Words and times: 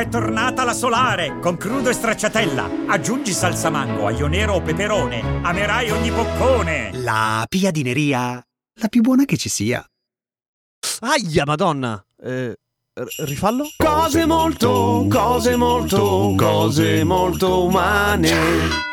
È 0.00 0.08
tornata 0.08 0.64
la 0.64 0.72
solare 0.72 1.38
con 1.40 1.58
crudo 1.58 1.90
e 1.90 1.92
stracciatella. 1.92 2.86
Aggiungi 2.86 3.34
salsa 3.34 3.68
mango, 3.68 4.06
aglio 4.06 4.28
nero 4.28 4.54
o 4.54 4.62
peperone. 4.62 5.20
Amerai 5.42 5.90
ogni 5.90 6.10
boccone. 6.10 6.90
La 7.02 7.44
piadineria, 7.46 8.42
la 8.76 8.88
più 8.88 9.02
buona 9.02 9.26
che 9.26 9.36
ci 9.36 9.50
sia. 9.50 9.86
Aia, 11.00 11.44
madonna! 11.44 12.02
Eh, 12.18 12.58
rifallo? 13.26 13.68
Cose 13.76 14.24
molto, 14.24 15.04
cose 15.06 15.56
molto, 15.56 16.32
cose 16.34 17.04
molto 17.04 17.64
umane. 17.64 18.89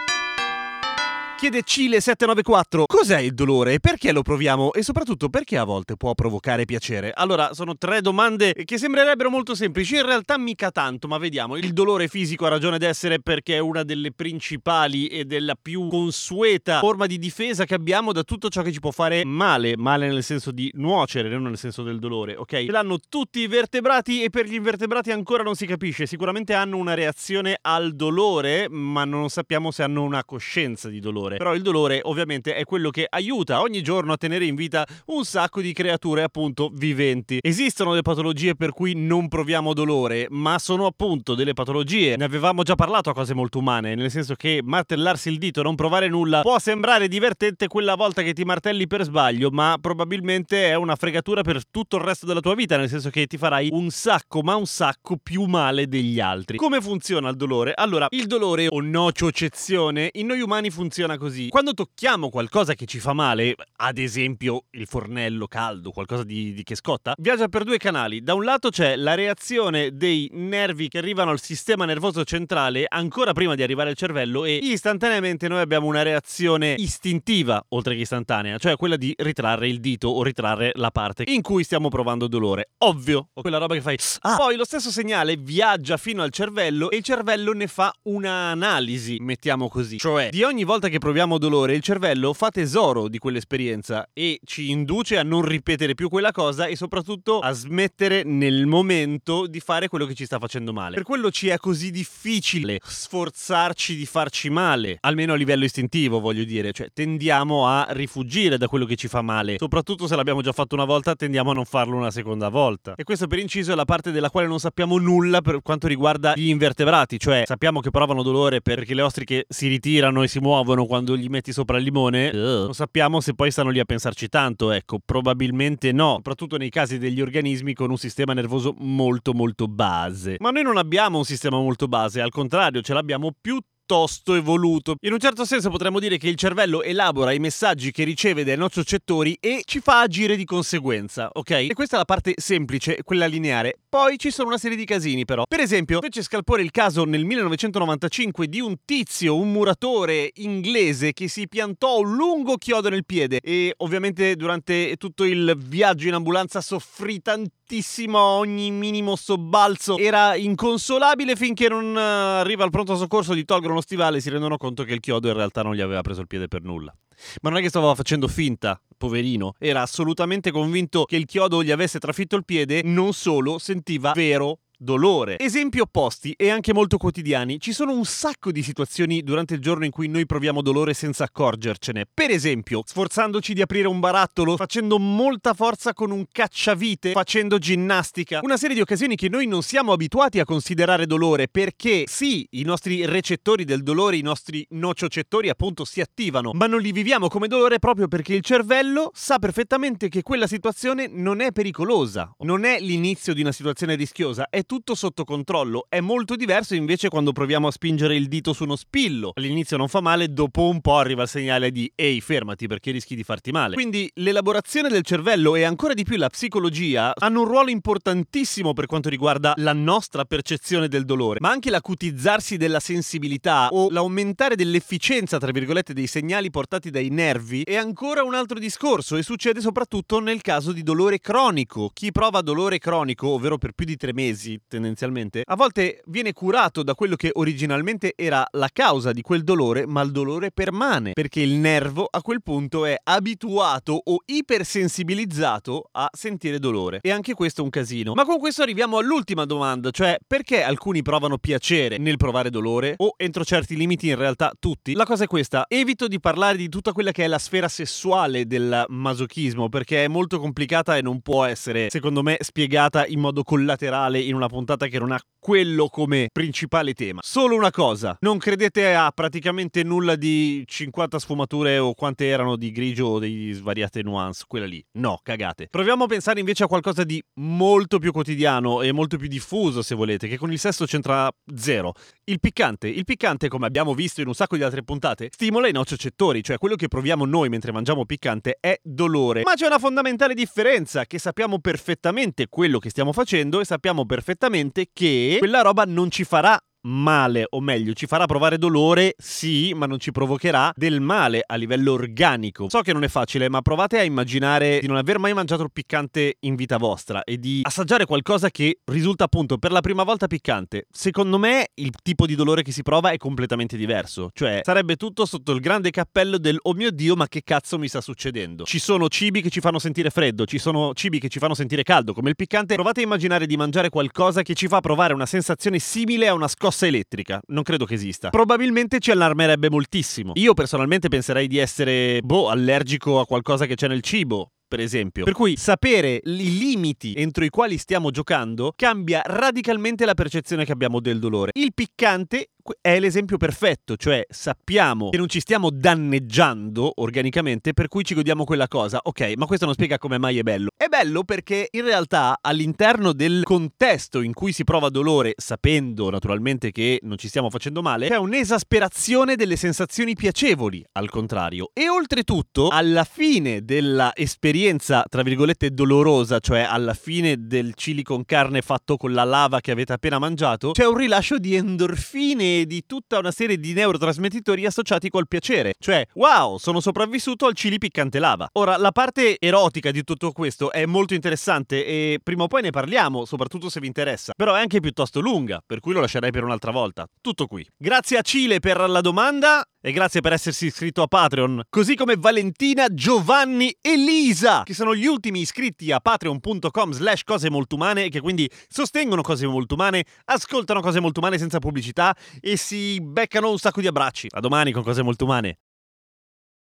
Chiede 1.38 1.62
Cile794 1.62 2.86
Cos'è 2.88 3.20
il 3.20 3.36
dolore 3.36 3.74
e 3.74 3.80
perché 3.80 4.12
lo 4.12 4.24
proviamo 4.24 4.74
e 4.74 4.82
soprattutto 4.82 5.30
perché 5.30 5.56
a 5.56 5.66
volte 5.66 5.96
può 5.96 6.16
provocare 6.16 6.66
piacere? 6.66 7.12
Allora, 7.14 7.54
sono 7.54 7.78
tre 7.78 8.02
domande 8.02 8.56
che 8.66 8.80
sembrerebbero 8.80 9.30
molto 9.30 9.54
semplici, 9.54 9.98
in 9.98 10.06
realtà 10.08 10.40
mica 10.40 10.72
tanto, 10.72 11.08
ma 11.08 11.20
vediamo. 11.20 11.56
Il 11.56 11.74
dolore 11.74 12.08
fisico 12.08 12.48
ha 12.48 12.50
ragione 12.50 12.80
d'essere 12.80 13.20
perché 13.20 13.58
è 13.58 13.60
una 13.60 13.84
delle 13.84 14.12
principali 14.12 15.06
e 15.10 15.26
della 15.26 15.54
più 15.62 15.88
consueta 15.90 16.80
forma 16.80 17.06
di 17.06 17.20
difesa 17.20 17.66
che 17.66 17.76
abbiamo 17.76 18.14
da 18.14 18.24
tutto 18.24 18.50
ciò 18.50 18.64
che 18.64 18.72
ci 18.72 18.80
può 18.80 18.90
fare 18.90 19.24
male, 19.24 19.78
male 19.78 20.08
nel 20.08 20.24
senso 20.24 20.50
di 20.50 20.72
nuocere, 20.74 21.30
non 21.30 21.44
nel 21.44 21.58
senso 21.60 21.84
del 21.84 22.00
dolore, 22.00 22.36
ok? 22.36 22.66
Ce 22.66 22.72
l'hanno 22.72 22.98
tutti 23.08 23.42
i 23.42 23.48
vertebrati 23.48 24.24
e 24.24 24.32
per 24.32 24.48
gli 24.48 24.56
invertebrati 24.56 25.12
ancora 25.12 25.44
non 25.44 25.54
si 25.54 25.68
capisce, 25.68 26.08
sicuramente 26.08 26.56
hanno 26.56 26.78
una 26.78 26.96
reazione 26.96 27.60
al 27.62 27.96
dolore, 27.96 28.68
ma 28.70 29.06
non 29.06 29.30
sappiamo 29.30 29.70
se 29.70 29.84
hanno 29.84 30.02
una 30.02 30.26
coscienza 30.26 30.90
di 30.90 31.00
dolore. 31.00 31.26
Però 31.36 31.54
il 31.54 31.62
dolore 31.62 32.00
ovviamente 32.04 32.56
è 32.56 32.64
quello 32.64 32.92
che 32.92 33.06
aiuta 33.10 33.60
ogni 33.60 33.82
giorno 33.82 34.14
a 34.14 34.18
tenere 34.18 34.46
in 34.46 34.56
vita 34.56 34.88
un 35.08 35.26
sacco 35.26 35.60
di 35.60 35.74
creature 35.74 36.24
appunto 36.24 36.70
viventi. 36.74 37.40
Esistono 37.42 37.94
le 37.94 38.02
patologie 38.02 38.56
per 38.56 38.72
cui 38.72 38.94
non 38.96 39.28
proviamo 39.28 39.74
dolore, 39.74 40.28
ma 40.30 40.58
sono 40.60 40.86
appunto 40.86 41.36
delle 41.36 41.54
patologie. 41.54 42.16
Ne 42.16 42.24
avevamo 42.24 42.64
già 42.64 42.76
parlato 42.76 43.10
a 43.10 43.14
cose 43.14 43.34
molto 43.34 43.60
umane, 43.60 43.96
nel 43.96 44.10
senso 44.10 44.36
che 44.36 44.62
martellarsi 44.64 45.30
il 45.30 45.38
dito 45.38 45.60
e 45.60 45.64
non 45.64 45.76
provare 45.76 46.08
nulla 46.08 46.42
può 46.42 46.60
sembrare 46.60 47.08
divertente 47.08 47.68
quella 47.68 47.96
volta 47.96 48.22
che 48.22 48.34
ti 48.34 48.46
martelli 48.46 48.88
per 48.88 49.04
sbaglio, 49.04 49.50
ma 49.50 49.78
probabilmente 49.82 50.70
è 50.70 50.76
una 50.76 50.96
fregatura 50.96 51.42
per 51.42 51.68
tutto 51.70 51.98
il 51.98 52.04
resto 52.04 52.26
della 52.26 52.40
tua 52.40 52.56
vita, 52.56 52.78
nel 52.78 52.88
senso 52.88 53.10
che 53.10 53.26
ti 53.26 53.38
farai 53.38 53.70
un 53.72 53.90
sacco, 53.90 54.42
ma 54.42 54.56
un 54.56 54.66
sacco 54.66 55.18
più 55.22 55.44
male 55.46 55.88
degli 55.88 56.20
altri. 56.20 56.58
Come 56.58 56.80
funziona 56.82 57.30
il 57.30 57.36
dolore? 57.36 57.74
Allora, 57.74 58.08
il 58.12 58.28
dolore 58.28 58.68
o 58.70 58.80
nociocezione 58.80 60.10
in 60.14 60.28
noi 60.28 60.42
umani 60.42 60.70
funziona 60.70 61.17
così. 61.18 61.50
Quando 61.50 61.74
tocchiamo 61.74 62.30
qualcosa 62.30 62.74
che 62.74 62.86
ci 62.86 63.00
fa 63.00 63.14
male, 63.14 63.56
ad 63.78 63.98
esempio 63.98 64.66
il 64.72 64.88
fornello 64.88 65.48
caldo, 65.48 65.92
qualcosa 65.92 66.24
di, 66.24 66.54
di 66.54 66.64
che 66.64 66.76
scotta, 66.76 67.14
viaggia 67.18 67.48
per 67.48 67.64
due 67.64 67.78
canali. 67.78 68.22
Da 68.22 68.34
un 68.34 68.44
lato 68.44 68.70
c'è 68.70 68.96
la 68.96 69.16
reazione 69.16 69.96
dei 69.96 70.30
nervi 70.34 70.88
che 70.88 70.98
arrivano 70.98 71.32
al 71.32 71.40
sistema 71.40 71.86
nervoso 71.86 72.24
centrale 72.24 72.86
ancora 72.88 73.34
prima 73.34 73.56
di 73.56 73.64
arrivare 73.64 73.90
al 73.90 73.96
cervello 73.96 74.46
e 74.46 74.56
istantaneamente 74.56 75.48
noi 75.48 75.60
abbiamo 75.60 75.88
una 75.88 76.02
reazione 76.02 76.76
istintiva, 76.78 77.64
oltre 77.70 77.96
che 77.96 78.02
istantanea, 78.02 78.58
cioè 78.58 78.76
quella 78.76 78.98
di 78.98 79.14
ritrarre 79.18 79.68
il 79.68 79.80
dito 79.80 80.10
o 80.10 80.24
ritrarre 80.24 80.72
la 80.76 80.92
parte 80.92 81.24
in 81.28 81.42
cui 81.42 81.64
stiamo 81.64 81.90
provando 81.90 82.28
dolore. 82.28 82.70
Ovvio, 82.80 83.30
o 83.34 83.42
quella 83.42 83.58
roba 83.58 83.74
che 83.74 83.82
fai. 83.82 83.98
Ah. 84.22 84.36
Poi 84.36 84.56
lo 84.56 84.66
stesso 84.66 84.92
segnale 84.92 85.36
viaggia 85.36 85.98
fino 85.98 86.22
al 86.24 86.32
cervello 86.32 86.90
e 86.90 86.98
il 86.98 87.04
cervello 87.04 87.54
ne 87.54 87.68
fa 87.68 87.94
un'analisi, 88.04 89.18
mettiamo 89.20 89.68
così. 89.70 89.98
Cioè, 89.98 90.30
di 90.30 90.44
ogni 90.44 90.64
volta 90.64 90.88
che 90.90 91.00
proviamo 91.08 91.38
dolore, 91.38 91.74
il 91.74 91.82
cervello 91.82 92.34
fa 92.34 92.50
tesoro 92.50 93.08
di 93.08 93.18
quell'esperienza 93.18 94.10
e 94.12 94.42
ci 94.44 94.72
induce 94.72 95.18
a 95.18 95.24
non 95.24 95.42
ripetere 95.42 95.94
più 95.94 96.10
quella 96.10 96.34
cosa 96.34 96.66
e 96.66 96.76
soprattutto 96.76 97.40
a 97.40 97.54
smettere 97.54 98.24
nel 98.24 98.66
momento 98.66 99.48
di 99.48 99.62
fare 99.62 99.88
quello 99.88 100.06
che 100.06 100.14
ci 100.14 100.26
sta 100.26 100.38
facendo 100.38 100.74
male. 100.74 100.96
Per 100.96 101.06
quello 101.06 101.32
ci 101.32 101.48
è 101.48 101.56
così 101.60 101.92
difficile 101.92 102.82
sforzarci 102.84 103.96
di 103.96 104.06
farci 104.06 104.50
male, 104.50 104.98
almeno 105.00 105.32
a 105.32 105.38
livello 105.38 105.64
istintivo, 105.64 106.20
voglio 106.20 106.44
dire, 106.44 106.74
cioè 106.74 106.90
tendiamo 106.92 107.68
a 107.68 107.88
rifugire 107.92 108.58
da 108.58 108.68
quello 108.68 108.84
che 108.84 108.98
ci 108.98 109.08
fa 109.08 109.22
male, 109.22 109.56
soprattutto 109.60 110.08
se 110.08 110.16
l'abbiamo 110.18 110.42
già 110.42 110.52
fatto 110.52 110.76
una 110.76 110.84
volta, 110.84 111.16
tendiamo 111.16 111.52
a 111.52 111.54
non 111.54 111.64
farlo 111.64 111.96
una 111.96 112.12
seconda 112.12 112.50
volta. 112.50 112.96
E 112.98 113.06
questo 113.06 113.28
per 113.28 113.40
inciso 113.40 113.72
è 113.72 113.76
la 113.76 113.86
parte 113.86 114.12
della 114.12 114.30
quale 114.30 114.48
non 114.48 114.60
sappiamo 114.60 114.98
nulla 114.98 115.40
per 115.40 115.62
quanto 115.62 115.88
riguarda 115.88 116.34
gli 116.36 116.50
invertebrati, 116.50 117.18
cioè 117.18 117.44
sappiamo 117.46 117.80
che 117.80 117.92
provano 117.92 118.24
dolore 118.24 118.60
perché 118.60 118.94
le 118.94 119.04
ostriche 119.04 119.46
si 119.48 119.70
ritirano 119.70 120.22
e 120.22 120.28
si 120.28 120.40
muovono 120.40 120.86
quando 120.86 120.96
gli 121.02 121.28
metti 121.28 121.52
sopra 121.52 121.78
il 121.78 121.84
limone. 121.84 122.32
Non 122.32 122.74
sappiamo 122.74 123.22
se 123.22 123.34
poi 123.34 123.52
stanno 123.52 123.70
lì 123.70 123.80
a 123.80 123.86
pensarci 123.86 124.28
tanto, 124.28 124.72
ecco, 124.72 125.00
probabilmente 125.04 125.92
no, 125.92 126.14
soprattutto 126.16 126.58
nei 126.58 126.70
casi 126.70 126.98
degli 126.98 127.22
organismi 127.22 127.74
con 127.74 127.90
un 127.90 127.98
sistema 127.98 128.34
nervoso 128.34 128.74
molto 128.80 129.34
molto 129.34 129.68
base. 129.68 130.38
Ma 130.40 130.50
noi 130.50 130.64
non 130.64 130.78
abbiamo 130.78 131.18
un 131.18 131.26
sistema 131.26 131.58
molto 131.58 131.88
base, 131.88 132.22
al 132.22 132.32
contrario, 132.32 132.82
ce 132.82 132.94
l'abbiamo 132.94 133.32
più 133.40 133.60
piuttosto 133.88 134.36
evoluto. 134.36 134.98
In 135.02 135.14
un 135.14 135.20
certo 135.20 135.46
senso 135.46 135.70
potremmo 135.70 136.00
dire 136.00 136.18
che 136.18 136.28
il 136.28 136.36
cervello 136.36 136.84
elabora 136.84 137.32
i 137.32 137.40
messaggi 137.40 137.92
che 137.92 138.04
riceve 138.04 138.44
dai 138.44 138.58
nostri 138.58 138.82
accettori 138.82 139.38
e 139.40 139.62
ci 139.64 139.80
fa 139.80 140.02
agire 140.02 140.36
di 140.36 140.44
conseguenza, 140.44 141.30
ok? 141.32 141.52
E 141.52 141.74
questa 141.74 141.96
è 141.96 142.00
la 142.00 142.06
parte 142.06 142.34
semplice, 142.36 143.02
quella 143.04 143.26
lineare. 143.28 143.80
Poi 143.88 144.18
ci 144.20 144.30
sono 144.30 144.50
una 144.50 144.58
serie 144.58 144.76
di 144.76 144.84
casini 144.84 145.24
però. 145.24 145.46
Per 145.48 145.62
esempio, 145.62 146.02
fece 146.02 146.22
scalpore 146.22 146.64
il 146.64 146.72
caso 146.72 147.06
nel 147.06 147.24
1995 147.24 148.48
di 148.48 148.60
un 148.60 148.76
tizio, 148.84 149.38
un 149.38 149.54
muratore 149.54 150.32
inglese 150.36 151.14
che 151.14 151.30
si 151.30 151.48
piantò 151.48 152.00
un 152.00 152.14
lungo 152.14 152.58
chiodo 152.58 152.90
nel 152.90 153.06
piede 153.06 153.40
e 153.40 153.74
ovviamente 153.78 154.36
durante 154.36 154.96
tutto 154.98 155.24
il 155.24 155.56
viaggio 155.58 156.10
in 156.10 156.14
ambulanza 156.16 156.60
soffrì 156.60 157.22
tantissimo 157.22 158.20
ogni 158.20 158.70
minimo 158.72 159.16
sobbalzo. 159.16 159.98
Era 159.98 160.36
inconsolabile 160.36 161.38
finché 161.38 161.70
non 161.70 161.96
uh, 161.96 162.40
arriva 162.42 162.66
al 162.66 162.70
pronto 162.70 162.98
soccorso 162.98 163.34
di 163.34 163.46
tolgono 163.46 163.76
lo 163.78 163.82
stivale 163.82 164.20
si 164.20 164.30
rendono 164.30 164.58
conto 164.58 164.84
che 164.84 164.94
il 164.94 165.00
chiodo 165.00 165.28
in 165.28 165.36
realtà 165.36 165.62
non 165.62 165.74
gli 165.74 165.82
aveva 165.82 166.02
preso 166.02 166.22
il 166.22 166.28
piede 166.28 166.48
per 166.48 166.64
nulla. 166.64 166.94
Ma 167.42 167.50
non 167.50 167.60
è 167.60 167.62
che 167.62 167.70
stava 167.70 167.96
facendo 167.96 168.28
finta, 168.28 168.80
poverino, 168.96 169.54
era 169.58 169.82
assolutamente 169.82 170.52
convinto 170.52 171.06
che 171.06 171.16
il 171.16 171.26
chiodo 171.26 171.64
gli 171.64 171.72
avesse 171.72 172.00
trafitto 172.00 172.36
il 172.36 172.46
piede, 172.46 172.82
non 172.84 173.14
solo 173.14 173.58
sentiva 173.58 174.12
vero 174.14 174.60
dolore. 174.78 175.38
Esempi 175.40 175.80
opposti 175.80 176.34
e 176.38 176.50
anche 176.50 176.74
molto 176.74 176.98
quotidiani, 176.98 177.60
ci 177.60 177.74
sono 177.74 177.94
un 177.94 178.06
sacco 178.06 178.52
di 178.52 178.62
situazioni 178.62 179.24
durante 179.24 179.56
il 179.56 179.60
giorno 179.60 179.86
in 179.86 179.92
cui 179.92 180.08
noi 180.08 180.26
proviamo 180.26 180.62
dolore 180.62 180.94
senza 180.94 181.24
accorgercene. 181.24 182.06
Per 182.14 182.30
esempio, 182.30 182.84
sforzandoci 182.86 183.54
di 183.54 183.62
aprire 183.62 183.88
un 183.88 184.00
barattolo, 184.00 184.56
facendo 184.56 185.00
molta 185.00 185.54
forza 185.54 185.94
con 185.94 186.12
un 186.12 186.26
cacciavite, 186.32 187.12
facendo 187.12 187.58
ginnastica. 187.58 188.40
Una 188.44 188.58
serie 188.58 188.76
di 188.76 188.82
occasioni 188.82 189.16
che 189.16 189.30
noi 189.30 189.48
non 189.48 189.64
siamo 189.64 189.92
abituati 189.92 190.40
a 190.40 190.46
considerare 190.46 191.08
dolore 191.08 191.48
perché 191.48 192.04
sì, 192.06 192.48
i 192.52 192.64
nostri 192.64 193.06
recettori 193.06 193.66
del 193.66 193.82
dolore, 193.84 194.18
i 194.18 194.22
nostri 194.22 194.66
nociocettori 194.70 195.50
appunto 195.50 195.86
si 195.86 196.02
attivano, 196.02 196.52
ma 196.54 196.68
non 196.68 196.82
li 196.82 196.92
viviamo 196.92 197.28
come 197.28 197.48
dolore 197.48 197.80
proprio 197.80 198.08
perché 198.08 198.36
il 198.36 198.42
cervello 198.42 199.12
sa 199.14 199.40
perfettamente 199.40 200.10
che 200.10 200.22
quella 200.22 200.48
situazione 200.48 201.08
non 201.08 201.42
è 201.42 201.52
pericolosa, 201.52 202.32
non 202.40 202.64
è 202.64 202.80
l'inizio 202.80 203.34
di 203.34 203.42
una 203.42 203.52
situazione 203.52 203.96
rischiosa, 203.96 204.48
è 204.50 204.66
tutto 204.68 204.94
sotto 204.94 205.24
controllo. 205.24 205.88
È 205.90 206.02
molto 206.02 206.36
diverso 206.36 206.76
invece 206.76 207.08
quando 207.10 207.32
proviamo 207.32 207.68
a 207.68 207.72
spingere 207.72 208.16
il 208.16 208.28
dito 208.28 208.54
su 208.54 208.66
uno 208.66 208.76
spillo. 208.76 209.32
All'inizio 209.34 209.78
non 209.78 209.88
fa 209.88 210.02
male, 210.02 210.32
dopo 210.32 210.68
un 210.68 210.82
po' 210.82 210.98
arriva 210.98 211.24
il 211.24 211.30
segnale 211.30 211.72
di 211.72 211.92
ehi, 211.96 212.22
fermati 212.22 212.68
perché 212.68 212.92
rischi 212.92 213.16
di 213.16 213.24
farti 213.24 213.52
male. 213.52 213.76
Quindi 213.76 214.12
l'elaborazione 214.16 214.90
del 214.90 215.04
cervello 215.04 215.56
e 215.56 215.64
ancora 215.64 215.94
di 215.94 216.04
più 216.04 216.18
la 216.18 216.30
psicologia 216.30 217.14
hanno 217.16 217.40
un 217.40 217.48
ruolo 217.48 217.70
importantissimo 217.70 218.74
per 218.74 218.86
quanto 218.86 219.08
riguarda 219.10 219.54
la 219.56 219.74
nostra 219.74 220.26
percezione 220.26 220.90
del 220.90 221.06
dolore, 221.06 221.40
ma 221.40 221.50
anche 221.50 221.70
l'acutizzarsi 221.70 222.58
della 222.58 222.82
sensibilità 222.82 223.70
o 223.72 223.90
l'aumentare 223.90 224.56
dell'efficienza, 224.56 225.38
tra 225.38 225.52
virgolette, 225.52 225.94
dei 225.94 226.08
segnali 226.08 226.50
portati 226.50 226.90
dai 226.90 227.08
nervi 227.08 227.62
è 227.62 227.76
ancora 227.76 228.22
un 228.24 228.36
altro 228.36 228.60
discorso 228.60 229.16
e 229.16 229.24
succede 229.24 229.62
soprattutto 229.62 230.20
nel 230.20 230.42
caso 230.42 230.74
di 230.74 230.84
dolore 230.84 231.20
cronico. 231.20 231.90
Chi 231.94 232.12
prova 232.12 232.42
dolore 232.42 232.80
cronico, 232.80 233.30
ovvero 233.30 233.58
per 233.58 233.72
più 233.72 233.86
di 233.86 233.96
tre 233.96 234.12
mesi, 234.12 234.57
tendenzialmente, 234.68 235.42
a 235.46 235.56
volte 235.56 236.02
viene 236.06 236.34
curato 236.34 236.84
da 236.84 236.96
quello 236.96 237.16
che 237.16 237.32
originalmente 237.34 238.14
era 238.16 238.46
la 238.52 238.70
causa 238.72 239.12
di 239.12 239.22
quel 239.22 239.44
dolore, 239.44 239.86
ma 239.86 240.02
il 240.02 240.12
dolore 240.12 240.52
permane, 240.52 241.14
perché 241.14 241.42
il 241.42 241.54
nervo 241.54 242.08
a 242.10 242.22
quel 242.22 242.42
punto 242.42 242.86
è 242.86 242.96
abituato 243.04 244.00
o 244.04 244.22
ipersensibilizzato 244.26 245.90
a 245.92 246.10
sentire 246.12 246.60
dolore. 246.60 247.00
E 247.02 247.12
anche 247.12 247.34
questo 247.34 247.62
è 247.62 247.64
un 247.64 247.70
casino. 247.70 248.14
Ma 248.14 248.26
con 248.26 248.40
questo 248.40 248.62
arriviamo 248.62 248.98
all'ultima 248.98 249.46
domanda, 249.46 249.92
cioè 249.92 250.18
perché 250.26 250.64
alcuni 250.64 251.02
provano 251.02 251.38
piacere 251.38 251.98
nel 251.98 252.18
provare 252.18 252.50
dolore 252.50 252.96
o 252.98 253.14
entro 253.18 253.44
certi 253.44 253.76
limiti 253.76 254.10
in 254.10 254.16
realtà 254.16 254.54
tutti? 254.60 254.94
La 254.94 255.06
cosa 255.06 255.24
è 255.24 255.28
questa, 255.28 255.66
evito 255.68 256.08
di 256.08 256.20
parlare 256.20 256.58
di 256.58 256.70
tutta 256.70 256.92
quella 256.92 257.12
che 257.12 257.24
è 257.24 257.28
la 257.28 257.40
sfera 257.40 257.68
sessuale 257.68 258.46
del 258.46 258.86
masochismo 258.88 259.70
perché 259.70 260.06
è 260.06 260.08
molto 260.08 260.40
complicata 260.40 260.98
e 260.98 261.02
non 261.02 261.22
può 261.22 261.46
essere, 261.46 261.88
secondo 261.90 262.24
me, 262.24 262.38
spiegata 262.42 263.06
in 263.06 263.20
modo 263.20 263.44
collaterale 263.44 264.20
in 264.20 264.36
una 264.36 264.47
puntata 264.48 264.88
che 264.88 265.00
non 265.00 265.12
ha 265.12 265.20
quello 265.48 265.88
come 265.88 266.28
principale 266.30 266.94
tema. 266.94 267.22
Solo 267.24 267.56
una 267.56 267.72
cosa, 267.72 268.18
non 268.20 268.38
credete 268.38 268.94
a 268.94 269.10
praticamente 269.12 269.82
nulla 269.82 270.18
di 270.18 270.62
50 270.68 271.20
sfumature 271.20 271.78
o 271.78 271.94
quante 271.94 272.28
erano 272.28 272.58
di 272.58 272.70
grigio 272.70 273.06
o 273.06 273.20
di 273.20 273.54
svariate 273.54 274.04
nuance, 274.04 274.44
quella 274.46 274.66
lì. 274.66 274.86
No, 274.98 275.22
cagate. 275.24 275.70
Proviamo 275.72 276.04
a 276.04 276.08
pensare 276.08 276.42
invece 276.42 276.66
a 276.66 276.68
qualcosa 276.68 277.06
di 277.06 277.24
molto 277.36 277.98
più 277.98 278.12
quotidiano 278.12 278.82
e 278.82 278.92
molto 278.92 279.16
più 279.16 279.30
diffuso, 279.30 279.82
se 279.82 279.96
volete, 279.96 280.28
che 280.28 280.38
con 280.38 280.52
il 280.52 280.60
sesso 280.60 280.84
c'entra 280.84 281.32
zero. 281.56 281.94
Il 282.26 282.42
piccante. 282.42 282.90
Il 282.90 283.06
piccante, 283.06 283.48
come 283.48 283.68
abbiamo 283.68 283.94
visto 283.94 284.20
in 284.20 284.28
un 284.28 284.34
sacco 284.34 284.58
di 284.58 284.64
altre 284.64 284.84
puntate, 284.84 285.30
stimola 285.32 285.70
i 285.70 285.72
nocciocettori, 285.72 286.44
cioè 286.44 286.58
quello 286.58 286.76
che 286.76 286.90
proviamo 286.90 287.24
noi 287.24 287.48
mentre 287.48 287.72
mangiamo 287.72 288.06
piccante 288.06 288.58
è 288.60 288.78
dolore. 288.84 289.44
Ma 289.46 289.54
c'è 289.54 289.68
una 289.68 289.80
fondamentale 289.80 290.34
differenza, 290.34 291.06
che 291.06 291.20
sappiamo 291.20 291.60
perfettamente 291.60 292.48
quello 292.50 292.80
che 292.80 292.90
stiamo 292.90 293.14
facendo 293.14 293.62
e 293.62 293.66
sappiamo 293.66 294.06
perfettamente 294.06 294.90
che 294.92 295.36
quella 295.38 295.62
roba 295.62 295.84
non 295.86 296.10
ci 296.12 296.24
farà 296.24 296.60
male, 296.88 297.46
o 297.50 297.60
meglio, 297.60 297.94
ci 297.94 298.08
farà 298.08 298.26
provare 298.26 298.58
dolore, 298.58 299.16
sì, 299.18 299.74
ma 299.76 299.86
non 299.86 300.00
ci 300.00 300.12
provocherà 300.12 300.72
del 300.76 301.02
male 301.02 301.44
a 301.46 301.56
livello 301.56 301.94
organico. 301.94 302.70
So 302.70 302.82
che 302.82 302.94
non 302.94 303.04
è 303.04 303.08
facile, 303.08 303.50
ma 303.50 303.62
provate 303.62 304.00
a 304.00 304.04
immaginare 304.04 304.80
di 304.80 304.88
non 304.88 304.98
aver 304.98 305.20
mai 305.20 305.34
mangiato 305.34 305.64
il 305.64 305.72
piccante 305.72 306.38
in 306.42 306.56
vita 306.56 306.78
vostra 306.78 307.24
e 307.24 307.38
di 307.38 307.62
assaggiare 307.64 308.06
qualcosa 308.06 308.50
che 308.50 308.80
risulta 308.86 309.26
appunto 309.26 309.58
per 309.58 309.72
la 309.72 309.82
prima 309.82 310.04
volta 310.04 310.28
piccante. 310.28 310.88
Secondo 310.90 311.38
me 311.38 311.70
il 311.76 311.92
tipo 312.02 312.26
di 312.26 312.36
dolore 312.36 312.64
che 312.64 312.72
si 312.72 312.84
prova 312.84 313.12
è 313.12 313.18
completamente 313.18 313.78
diverso, 313.78 314.30
cioè 314.34 314.62
sarebbe 314.64 314.96
tutto 314.96 315.26
sotto 315.26 315.52
il 315.52 315.60
grande 315.60 315.90
cappello 315.90 316.38
del 316.38 316.58
oh 316.62 316.74
mio 316.74 316.92
dio, 316.92 317.16
ma 317.16 317.28
che 317.28 317.42
cazzo 317.44 317.78
mi 317.78 317.88
sta 317.88 318.02
succedendo? 318.02 318.64
Ci 318.64 318.80
sono 318.80 319.10
cibi 319.10 319.42
che 319.42 319.50
ci 319.50 319.60
fanno 319.60 319.80
sentire 319.80 320.10
freddo, 320.10 320.46
ci 320.46 320.58
sono 320.58 320.94
cibi 320.94 321.20
che 321.20 321.28
ci 321.28 321.40
fanno 321.40 321.54
sentire 321.54 321.84
caldo, 321.84 322.14
come 322.14 322.30
il 322.30 322.36
piccante. 322.36 322.76
Provate 322.76 323.02
a 323.02 323.04
immaginare 323.04 323.46
di 323.46 323.58
mangiare 323.58 323.90
qualcosa 323.90 324.42
che 324.42 324.54
ci 324.54 324.68
fa 324.68 324.80
provare 324.80 325.14
una 325.14 325.26
sensazione 325.26 325.80
simile 325.80 326.28
a 326.28 326.34
una 326.34 326.48
scossa 326.48 326.77
elettrica. 326.86 327.42
Non 327.48 327.64
credo 327.64 327.86
che 327.86 327.96
esista. 327.96 328.30
Probabilmente 328.30 329.00
ci 329.00 329.12
allarmerebbe 329.12 329.70
moltissimo. 329.70 330.34
Io 330.36 330.54
personalmente 330.54 331.08
penserei 331.08 331.48
di 331.48 331.58
essere, 331.58 332.20
boh, 332.22 332.50
allergico 332.50 333.20
a 333.20 333.26
qualcosa 333.26 333.66
che 333.66 333.76
c'è 333.76 333.88
nel 333.88 334.02
cibo 334.02 334.52
per 334.68 334.80
esempio. 334.82 335.24
Per 335.24 335.34
cui 335.34 335.56
sapere 335.56 336.20
i 336.24 336.58
limiti 336.60 337.14
entro 337.16 337.46
i 337.46 337.50
quali 337.50 337.78
stiamo 337.78 338.12
giocando 338.12 338.74
cambia 338.76 339.22
radicalmente 339.26 340.06
la 340.06 340.14
percezione 340.14 340.66
che 340.66 340.74
abbiamo 340.74 341.00
del 341.00 341.20
dolore. 341.20 341.52
Il 341.54 341.74
piccante 341.74 342.50
è 342.82 343.00
l'esempio 343.00 343.38
perfetto, 343.38 343.96
cioè 343.96 344.26
sappiamo 344.30 345.10
che 345.10 345.18
non 345.18 345.28
ci 345.28 345.40
stiamo 345.40 345.70
danneggiando 345.70 346.94
organicamente, 346.96 347.74
per 347.74 347.88
cui 347.88 348.04
ci 348.04 348.14
godiamo 348.14 348.44
quella 348.44 348.68
cosa. 348.68 349.00
Ok, 349.04 349.34
ma 349.36 349.46
questo 349.46 349.66
non 349.66 349.74
spiega 349.74 349.98
come 349.98 350.18
mai 350.18 350.38
è 350.38 350.44
bello. 350.44 350.70
È 350.76 350.88
bello 350.88 351.24
perché 351.24 351.68
in 351.72 351.84
realtà 351.84 352.40
all'interno 352.42 353.14
del 353.14 353.44
contesto 353.44 354.22
in 354.22 354.34
cui 354.34 354.52
si 354.52 354.64
prova 354.64 354.90
dolore, 354.90 355.34
sapendo 355.38 356.10
naturalmente 356.10 356.72
che 356.72 357.00
non 357.04 357.18
ci 357.18 357.28
stiamo 357.28 357.50
facendo 357.50 357.82
male, 357.82 358.08
c'è 358.08 358.18
un'esasperazione 358.18 359.36
delle 359.36 359.56
sensazioni 359.56 360.16
piacevoli, 360.16 360.86
al 360.94 361.10
contrario. 361.10 361.72
E 361.74 361.90
oltretutto, 361.90 362.70
alla 362.70 363.04
fine 363.04 363.64
della 363.64 364.12
esperienza, 364.16 365.04
tra 365.10 365.24
virgolette, 365.24 365.72
dolorosa, 365.72 366.40
cioè 366.40 366.62
alla 366.62 366.94
fine 366.94 367.48
del 367.48 367.74
chili 367.76 368.04
con 368.04 368.26
carne 368.26 368.62
fatto 368.62 368.98
con 368.98 369.14
la 369.14 369.24
lava 369.24 369.62
che 369.62 369.72
avete 369.72 369.94
appena 369.94 370.20
mangiato, 370.20 370.72
c'è 370.72 370.86
un 370.86 370.98
rilascio 370.98 371.38
di 371.38 371.56
endorfine 371.56 372.57
di 372.66 372.86
tutta 372.86 373.20
una 373.20 373.32
serie 373.32 373.58
di 373.58 373.74
neurotrasmettitori 373.74 374.66
associati 374.66 375.10
col 375.10 375.28
piacere. 375.28 375.74
Cioè, 375.78 376.06
wow, 376.14 376.58
sono 376.58 376.80
sopravvissuto 376.80 377.46
al 377.46 377.54
chili 377.54 377.78
piccante 377.78 378.20
lava. 378.20 378.50
Ora, 378.54 378.78
la 378.78 378.92
parte 378.92 379.38
erotica 379.40 379.92
di 379.92 380.04
tutto 380.04 380.32
questo 380.32 380.72
è 380.72 380.86
molto 380.86 381.14
interessante 381.14 381.86
e 381.86 382.20
prima 382.24 382.44
o 382.44 382.48
poi 382.48 382.64
ne 382.64 382.72
parliamo, 382.72 383.26
soprattutto 383.26 383.70
se 383.70 383.80
vi 383.80 383.88
interessa. 383.88 384.34
Però 384.36 384.56
è 384.56 384.60
anche 384.60 384.80
piuttosto 384.80 385.20
lunga, 385.20 385.62
per 385.66 385.80
cui 385.80 385.94
lo 385.94 386.02
lascerei 386.02 386.32
per 386.32 386.44
un'altra 386.44 386.72
volta. 386.72 387.08
Tutto 387.22 387.46
qui. 387.48 387.66
Grazie 387.78 388.18
a 388.18 388.22
Cile 388.22 388.60
per 388.60 388.78
la 388.90 389.02
domanda 389.02 389.64
e 389.88 389.94
grazie 389.94 390.20
per 390.20 390.34
essersi 390.34 390.66
iscritto 390.66 391.02
a 391.02 391.08
Patreon, 391.08 391.64
così 391.70 391.96
come 391.96 392.18
Valentina, 392.18 392.88
Giovanni 392.90 393.74
e 393.80 393.96
Lisa, 393.96 394.64
che 394.64 394.74
sono 394.74 394.94
gli 394.94 395.06
ultimi 395.06 395.40
iscritti 395.40 395.94
a 395.94 396.02
patreon.com 396.02 396.92
slash 396.92 397.24
cose 397.24 397.50
molto 397.50 397.76
umane 397.76 398.04
e 398.04 398.10
che 398.10 398.20
quindi 398.20 398.52
sostengono 398.68 399.22
cose 399.22 399.48
molto 399.48 399.76
umane, 399.76 400.04
ascoltano 400.26 400.82
cose 400.82 401.00
molto 401.00 401.22
umane 401.22 401.38
senza 401.38 401.60
pubblicità 401.60 402.14
e 402.42 402.58
si 402.58 403.00
beccano 403.00 403.50
un 403.50 403.60
sacco 403.60 403.80
di 403.80 403.88
abbracci. 403.88 404.28
A 404.32 404.42
domani 404.42 404.74
con 404.74 404.84
cose 404.84 405.02
molto 405.04 405.24
umane. 405.24 405.60